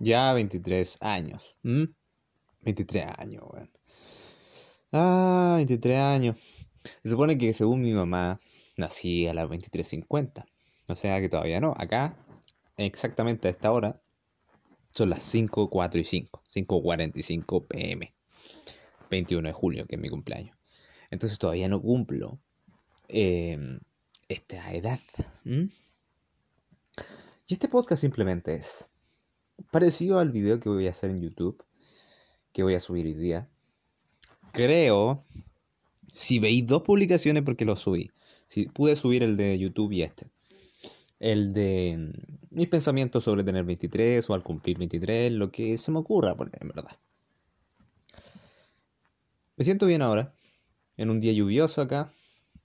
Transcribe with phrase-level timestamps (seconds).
[0.00, 1.56] Ya 23 años.
[1.62, 1.88] ¿m?
[2.62, 3.70] 23 años, weón.
[4.92, 6.36] Ah, 23 años.
[7.02, 8.40] Se supone que según mi mamá,
[8.78, 10.46] nací a las 23.50.
[10.88, 11.74] O sea que todavía no.
[11.76, 12.16] Acá,
[12.78, 14.00] exactamente a esta hora,
[14.90, 16.42] son las 5, 4 y 5.
[16.48, 18.14] 5.45 pm.
[19.10, 20.56] 21 de julio, que es mi cumpleaños.
[21.10, 22.40] Entonces todavía no cumplo
[23.08, 23.78] eh,
[24.28, 25.00] esta edad.
[25.44, 25.68] ¿m?
[27.46, 28.89] Y este podcast simplemente es
[29.70, 31.62] parecido al video que voy a hacer en YouTube,
[32.52, 33.48] que voy a subir hoy día.
[34.52, 35.24] Creo,
[36.12, 38.10] si veis dos publicaciones porque lo subí,
[38.46, 40.28] si pude subir el de YouTube y este.
[41.18, 45.90] El de mm, mis pensamientos sobre tener 23 o al cumplir 23, lo que se
[45.92, 46.98] me ocurra, porque en verdad.
[49.56, 50.34] Me siento bien ahora,
[50.96, 52.12] en un día lluvioso acá,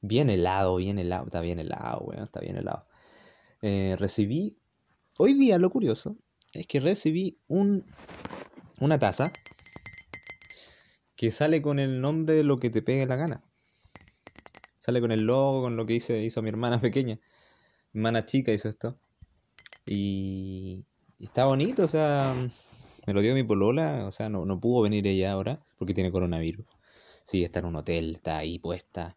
[0.02, 2.86] bien helado, bien helado, está bien helado, weón, está bien helado.
[3.62, 4.58] Eh, recibí,
[5.18, 6.18] hoy día lo curioso,
[6.56, 7.86] es que recibí un,
[8.80, 9.32] una taza
[11.16, 13.44] que sale con el nombre de lo que te pegue la gana.
[14.78, 17.20] Sale con el logo, con lo que hice, hizo mi hermana pequeña.
[17.92, 18.98] Mi hermana chica hizo esto.
[19.86, 20.86] Y,
[21.20, 22.34] y está bonito, o sea,
[23.06, 26.12] me lo dio mi polola, o sea, no, no pudo venir ella ahora porque tiene
[26.12, 26.66] coronavirus.
[27.24, 29.16] Sí, está en un hotel, está ahí puesta.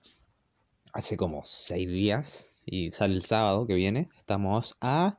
[0.92, 4.08] Hace como seis días y sale el sábado que viene.
[4.16, 5.18] Estamos a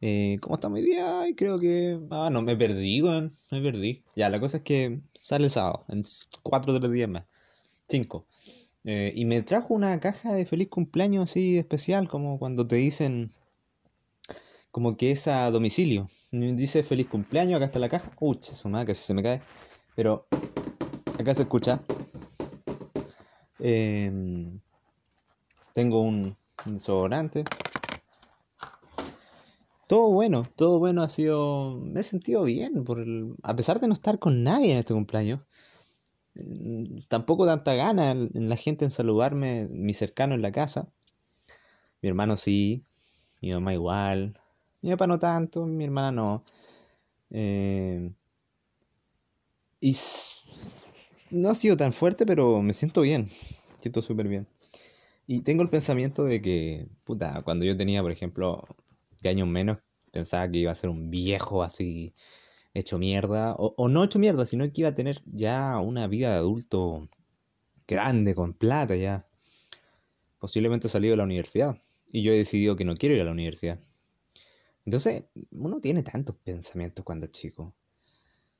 [0.00, 1.24] eh, ¿Cómo estamos hoy día?
[1.36, 2.00] Creo que...
[2.10, 3.32] Ah, no, me perdí, weón.
[3.50, 4.04] Me perdí.
[4.16, 6.02] Ya, la cosa es que sale el sábado, en
[6.42, 7.24] cuatro o tres días más.
[7.88, 8.26] Cinco.
[8.84, 13.32] Eh, y me trajo una caja de feliz cumpleaños así especial, como cuando te dicen...
[14.70, 16.08] Como que es a domicilio.
[16.30, 18.12] Dice feliz cumpleaños, acá está la caja.
[18.20, 19.42] Uy, su madre, casi se me cae.
[19.96, 20.28] Pero
[21.18, 21.82] acá se escucha.
[23.58, 24.60] Em,
[25.74, 27.44] tengo un un.
[29.90, 31.78] Todo bueno, todo bueno ha sido.
[31.82, 34.94] Me he sentido bien, por el- a pesar de no estar con nadie en este
[34.94, 35.40] cumpleaños.
[36.34, 40.88] mm, Tampoco tanta gana en la gente en saludarme, mi cercano en la casa.
[42.02, 42.84] Mi hermano sí,
[43.42, 44.38] mi mamá igual.
[44.82, 46.44] Mi papá no tanto, mi hermana no.
[47.30, 48.12] Eh,
[49.80, 49.94] y
[51.30, 53.28] no ha sido tan fuerte, pero me siento bien.
[53.80, 54.46] Siento súper bien.
[55.26, 58.64] Y tengo el pensamiento de que, puta, cuando yo tenía, por ejemplo,
[59.22, 59.78] de años menos,
[60.10, 62.14] pensaba que iba a ser un viejo así
[62.74, 66.36] hecho mierda, o, no hecho mierda, sino que iba a tener ya una vida de
[66.36, 67.08] adulto
[67.88, 69.26] grande, con plata ya,
[70.38, 71.82] posiblemente salido de la universidad.
[72.12, 73.80] Y yo he decidido que no quiero ir a la universidad.
[74.84, 77.74] Entonces, uno tiene tantos pensamientos cuando es chico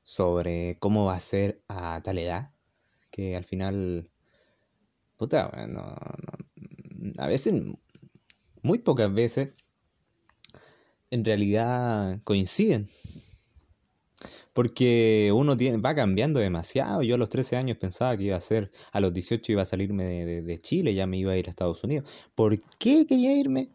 [0.03, 2.53] sobre cómo va a ser a tal edad,
[3.11, 4.11] que al final,
[5.17, 5.51] puta,
[7.19, 7.55] a veces,
[8.63, 9.51] muy pocas veces,
[11.11, 12.89] en realidad coinciden.
[14.53, 17.03] Porque uno tiene, va cambiando demasiado.
[17.03, 19.65] Yo a los 13 años pensaba que iba a ser, a los 18 iba a
[19.65, 22.09] salirme de, de- de Chile, ya me iba a ir a Estados Unidos.
[22.35, 23.71] ¿Por qué quería irme?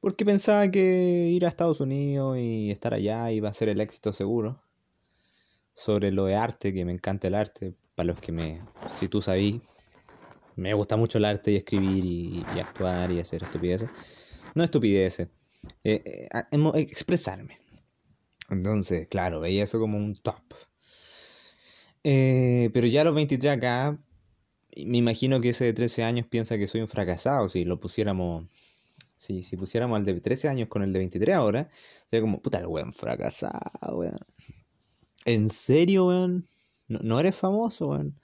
[0.00, 4.12] Porque pensaba que ir a Estados Unidos y estar allá iba a ser el éxito
[4.12, 4.60] seguro.
[5.74, 9.22] Sobre lo de arte, que me encanta el arte, para los que me, si tú
[9.22, 9.62] sabís,
[10.56, 13.90] me gusta mucho el arte y escribir y, y actuar y hacer estupideces.
[14.54, 15.28] No estupideces,
[15.84, 17.58] eh, eh, expresarme.
[18.50, 20.42] Entonces, claro, veía eso como un top.
[22.04, 23.98] Eh, pero ya a los 23 acá,
[24.76, 27.48] me imagino que ese de 13 años piensa que soy un fracasado.
[27.48, 28.46] Si lo pusiéramos,
[29.16, 31.68] si, si pusiéramos al de 13 años con el de 23 ahora,
[32.10, 34.04] sería como, puta, el weón fracasado.
[35.24, 36.48] ¿En serio, weón?
[36.88, 38.18] ¿No, no eres famoso, weón?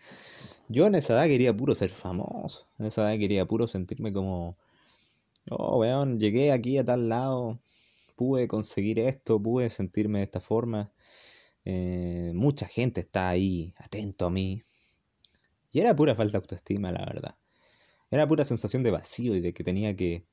[0.69, 2.67] Yo en esa edad quería puro ser famoso.
[2.79, 4.57] En esa edad quería puro sentirme como,
[5.51, 7.61] oh, weón, llegué aquí a tal lado,
[8.17, 10.93] pude conseguir esto, pude sentirme de esta forma.
[11.65, 14.63] Eh, mucha gente está ahí atento a mí.
[15.73, 17.37] Y era pura falta de autoestima, la verdad.
[18.11, 20.25] Era pura sensación de vacío y de que tenía que...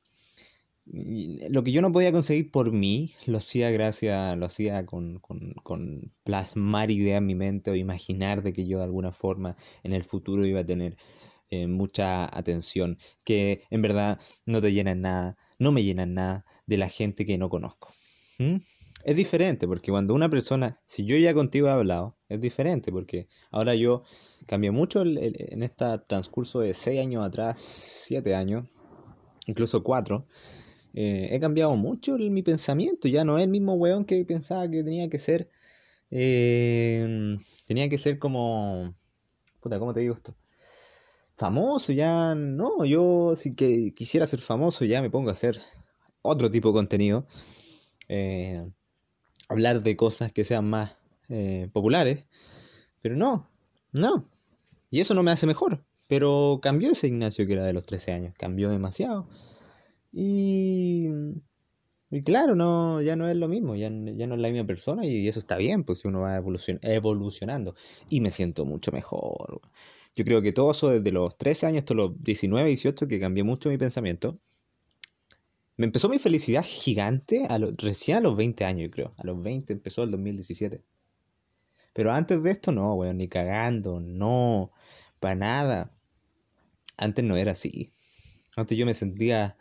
[0.85, 5.53] Lo que yo no podía conseguir por mí, lo hacía gracias, lo hacía con, con,
[5.63, 9.93] con plasmar ideas en mi mente o imaginar de que yo de alguna forma en
[9.93, 10.97] el futuro iba a tener
[11.51, 16.77] eh, mucha atención, que en verdad no te llenan nada, no me llenan nada de
[16.77, 17.93] la gente que no conozco.
[19.03, 23.27] Es diferente porque cuando una persona, si yo ya contigo he hablado, es diferente porque
[23.51, 24.03] ahora yo
[24.47, 28.65] cambié mucho el- en este transcurso de 6 años atrás, 7 años,
[29.47, 30.27] incluso 4.
[30.93, 35.09] he cambiado mucho mi pensamiento, ya no es el mismo weón que pensaba que tenía
[35.09, 35.49] que ser,
[36.11, 37.37] eh,
[37.67, 38.95] tenía que ser como,
[39.61, 40.35] puta, ¿cómo te digo esto?
[41.41, 45.59] Famoso, ya no, yo si que quisiera ser famoso ya me pongo a hacer
[46.22, 47.26] otro tipo de contenido.
[48.09, 48.64] Eh,
[49.49, 50.91] hablar de cosas que sean más
[51.29, 52.28] eh, populares.
[53.02, 53.49] Pero no,
[53.91, 54.29] no.
[54.91, 55.84] Y eso no me hace mejor.
[56.05, 58.35] Pero cambió ese Ignacio que era de los 13 años.
[58.37, 59.28] Cambió demasiado.
[60.11, 61.08] Y,
[62.11, 63.73] y claro, no, ya no es lo mismo.
[63.76, 65.08] Ya, ya no es la misma persona.
[65.08, 67.73] Y eso está bien, pues si uno va evolucionando.
[68.09, 69.61] Y me siento mucho mejor.
[70.16, 73.46] Yo creo que todo eso desde los 13 años hasta los 19, 18, que cambió
[73.46, 74.40] mucho mi pensamiento.
[75.78, 79.13] Me empezó mi felicidad gigante a recién a los 20 años, yo creo.
[79.17, 80.84] A los 20 empezó el 2017.
[81.93, 84.72] Pero antes de esto no, weón, ni cagando, no,
[85.19, 85.91] para nada.
[86.97, 87.91] Antes no era así.
[88.55, 89.58] Antes yo me sentía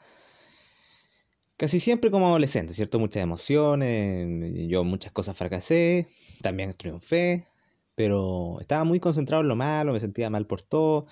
[1.56, 2.98] casi siempre como adolescente, ¿cierto?
[2.98, 6.08] Muchas emociones, yo muchas cosas fracasé,
[6.42, 7.46] también triunfé,
[7.94, 11.06] pero estaba muy concentrado en lo malo, me sentía mal por todo,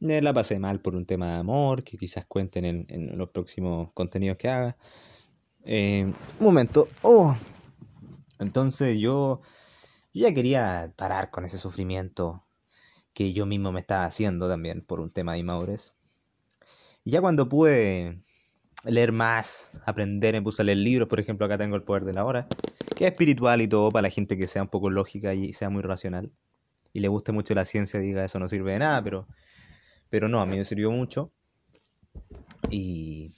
[0.00, 4.36] la pasé mal por un tema de amor, que quizás cuenten en, los próximos contenidos
[4.36, 4.76] que haga.
[5.64, 7.36] Eh, un momento, oh,
[8.40, 9.40] entonces yo
[10.14, 12.44] yo ya quería parar con ese sufrimiento
[13.14, 15.94] que yo mismo me estaba haciendo también por un tema de inmadurez.
[17.04, 18.20] Y ya cuando pude
[18.84, 22.12] leer más, aprender, me puse a leer libros, por ejemplo, acá tengo El Poder de
[22.12, 22.46] la Hora,
[22.84, 25.70] que es espiritual y todo para la gente que sea un poco lógica y sea
[25.70, 26.32] muy racional.
[26.92, 29.26] Y le guste mucho la ciencia, diga eso no sirve de nada, pero,
[30.10, 31.32] pero no, a mí me sirvió mucho.
[32.70, 33.32] Y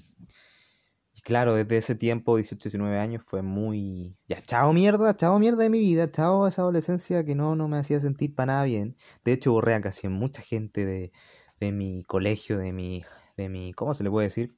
[1.25, 4.17] claro, desde ese tiempo, 18, 19 años, fue muy...
[4.29, 7.79] Ya, chao mierda, chao mierda de mi vida, chao esa adolescencia que no, no me
[7.79, 8.96] hacía sentir para nada bien.
[9.25, 11.12] De hecho, borré a casi mucha gente de,
[11.61, 13.02] de mi colegio, de mi,
[13.37, 13.73] de mi...
[13.73, 14.55] ¿Cómo se le puede decir?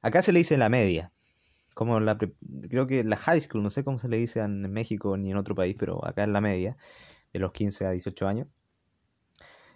[0.00, 1.12] Acá se le dice la media.
[1.74, 2.18] Como la,
[2.68, 5.36] creo que la high school, no sé cómo se le dice en México ni en
[5.36, 6.76] otro país, pero acá es la media,
[7.32, 8.48] de los 15 a 18 años.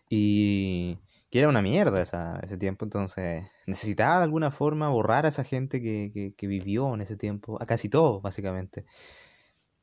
[0.08, 0.98] Y
[1.30, 5.44] que era una mierda esa, ese tiempo, entonces necesitaba de alguna forma borrar a esa
[5.44, 8.86] gente que, que, vivió en ese tiempo, a casi todos básicamente.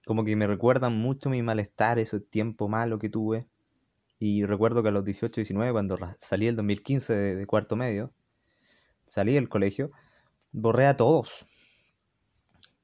[0.05, 3.47] Como que me recuerdan mucho mi malestar, ese tiempo malo que tuve.
[4.19, 8.13] Y recuerdo que a los 18, 19, cuando salí el 2015 de, cuarto medio,
[9.07, 9.91] salí del colegio,
[10.51, 11.45] borré a todos.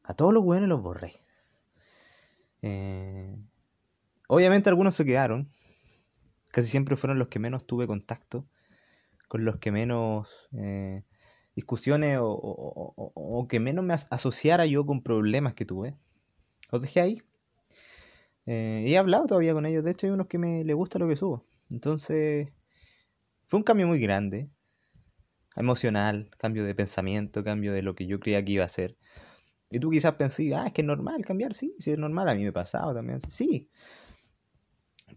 [0.10, 1.14] A todos los buenos los borré.
[2.64, 3.38] Eh,
[4.28, 5.52] obviamente algunos se quedaron,
[6.48, 8.48] casi siempre fueron los que menos tuve contacto,
[9.28, 11.04] con los que menos eh,
[11.56, 15.96] discusiones o, que menos me asociara yo con problemas que tuve.
[16.72, 17.22] Los dejé ahí.
[18.48, 21.08] Eh, he hablado todavía con ellos, de hecho hay unos que me le gusta lo
[21.08, 21.46] que subo.
[21.70, 22.52] Entonces,
[23.46, 24.50] fue un cambio muy grande,
[25.56, 28.98] emocional, cambio de pensamiento, cambio de lo que yo creía que iba a ser.
[29.70, 32.36] Y tú quizás pensé, ah, es que es normal cambiar, sí, sí es normal, a
[32.36, 33.70] mí me ha pasado también, sí.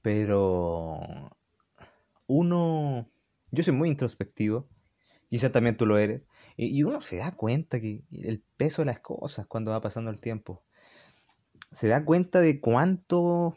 [0.03, 1.01] Pero
[2.27, 3.09] uno,
[3.51, 4.69] yo soy muy introspectivo,
[5.31, 6.27] quizás también tú lo eres,
[6.57, 10.21] y uno se da cuenta que el peso de las cosas cuando va pasando el
[10.21, 10.63] tiempo,
[11.71, 13.57] se da cuenta de cuánto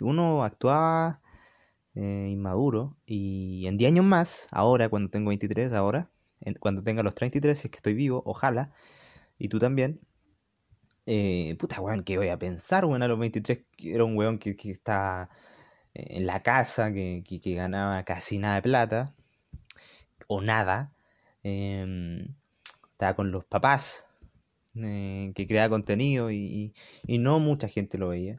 [0.00, 1.20] uno actuaba
[1.94, 6.10] eh, inmaduro y en 10 años más, ahora cuando tengo 23, ahora,
[6.60, 8.72] cuando tenga los 33, si es que estoy vivo, ojalá,
[9.38, 10.00] y tú también,
[11.06, 13.02] eh, puta weón, ¿qué voy a pensar, weón?
[13.02, 15.28] A los 23 era un weón que, que está
[15.94, 19.14] en la casa, que, que, ganaba casi nada de plata,
[20.28, 20.92] o nada.
[21.42, 22.34] Em,
[22.92, 24.06] estaba con los papás,
[24.76, 26.74] eh, que creaba contenido y,
[27.06, 28.36] y, no mucha gente lo veía.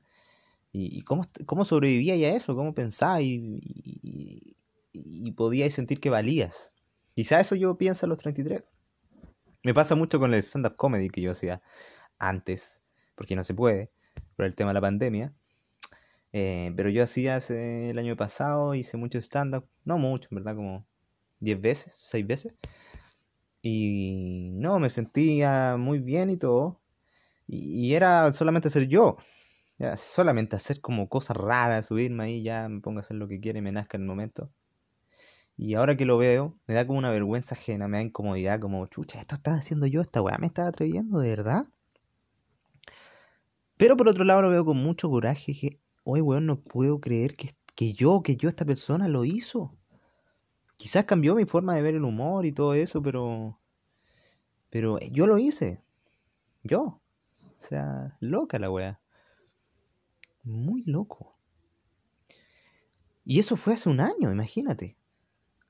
[0.73, 2.55] ¿Y, cómo, cómo sobrevivía a eso?
[2.55, 3.21] ¿Cómo pensaba?
[3.21, 4.57] Y, y,
[4.93, 6.73] y podías sentir que valías.
[7.15, 8.63] Quizá eso yo pienso a los 33.
[9.65, 11.59] Me pasa mucho con el stand-up comedy que yo hacía
[12.19, 12.81] antes,
[13.15, 13.89] porque no se puede,
[14.35, 15.33] por el tema de la pandemia.
[16.33, 20.85] Eh, pero yo hacía hace el año pasado, hice mucho stand-up, no mucho, verdad, como
[21.39, 22.53] 10 veces, 6 veces.
[23.63, 26.79] Y no, me sentía muy bien y todo.
[27.47, 29.17] Y, era solamente ser yo.
[29.97, 33.57] solamente hacer como cosas raras, subirme ahí, ya me pongo a hacer lo que quiera
[33.57, 34.51] y me nazca en el momento.
[35.57, 38.85] Y ahora que lo veo, me da como una vergüenza ajena, me da incomodidad, como,
[38.87, 41.65] chucha, esto estaba haciendo yo, esta weá me estaba atreviendo, de verdad.
[43.77, 47.35] Pero por otro lado lo veo con mucho coraje, que, oye, weón, no puedo creer
[47.35, 49.77] que, que yo, que yo, esta persona lo hizo.
[50.77, 53.59] Quizás cambió mi forma de ver el humor y todo eso, pero.
[54.69, 55.81] Pero yo lo hice.
[56.63, 56.81] Yo.
[56.81, 58.99] O sea, loca la weá.
[60.43, 61.37] Muy loco.
[63.23, 64.97] Y eso fue hace un año, imagínate.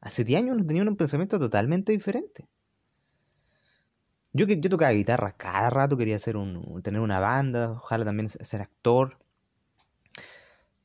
[0.05, 2.47] Hace 10 años no tenía un pensamiento totalmente diferente.
[4.33, 8.61] Yo, yo tocaba guitarra cada rato, quería hacer un, tener una banda, ojalá también ser
[8.61, 9.17] actor.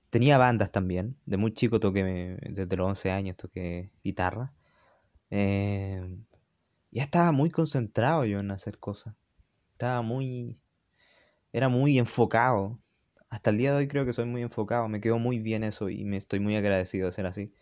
[0.08, 1.18] Tenía bandas también.
[1.26, 4.54] De muy chico toqué, desde los 11 años toqué guitarra.
[5.28, 6.16] Eh,
[6.90, 9.16] ya estaba muy concentrado yo en hacer cosas.
[9.72, 10.58] Estaba muy,
[11.52, 12.80] era muy enfocado.
[13.28, 15.90] Hasta el día de hoy creo que soy muy enfocado, me quedó muy bien eso
[15.90, 17.52] y me estoy muy agradecido de ser así.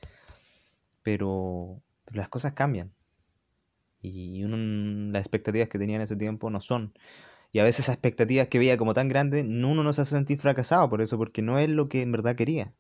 [1.08, 1.80] Pero,
[2.12, 2.92] las cosas cambian.
[4.02, 4.58] Y uno,
[5.10, 6.92] las expectativas que tenía en ese tiempo no son.
[7.50, 10.38] Y a veces esas expectativas que veía como tan grandes, uno no se hace sentir
[10.38, 12.74] fracasado por eso, porque no es lo que en verdad quería.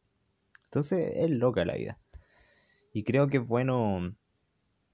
[0.64, 1.98] Entonces es loca la vida.
[2.92, 4.14] Y creo que es bueno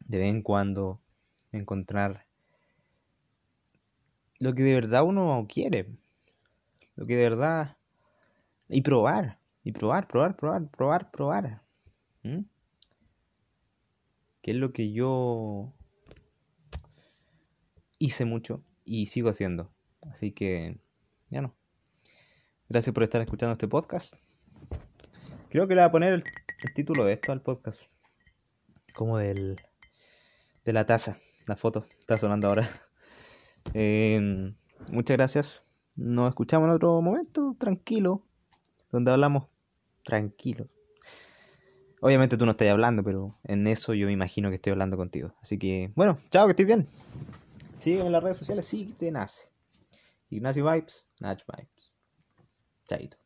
[0.07, 1.01] de vez en cuando
[1.51, 2.27] encontrar
[4.39, 5.89] lo que de verdad uno quiere.
[6.95, 7.79] Lo que de verdad...
[8.69, 9.41] Y probar.
[9.65, 11.63] Y probar, probar, probar, probar, probar.
[12.23, 12.54] ¿Mm?
[14.45, 15.73] Que es lo que yo
[17.99, 19.73] hice mucho y sigo haciendo.
[20.03, 20.79] Así que,
[21.31, 21.57] ya no.
[22.69, 24.17] Gracias por estar escuchando este podcast.
[25.49, 26.25] Creo que le voy a poner el,
[26.75, 27.85] título de esto al podcast.
[28.95, 29.57] Como del...
[30.67, 31.17] De la taza.
[31.47, 31.87] La foto.
[32.01, 32.69] Está sonando ahora.
[33.73, 34.57] Em,
[34.93, 35.65] muchas gracias.
[35.97, 38.27] Nos escuchamos en otro momento, tranquilo.
[38.93, 39.47] Donde hablamos
[40.03, 40.69] tranquilo.
[42.05, 45.33] Obviamente tú no estás hablando, pero en eso yo me imagino que estoy hablando contigo.
[45.41, 46.87] Así que, bueno, chao, que estoy bien.
[47.79, 49.49] Sígueme en las redes sociales, sí te nace.
[50.29, 51.93] Ignacio Vibes, Nach Vibes.
[52.87, 53.24] Chaito.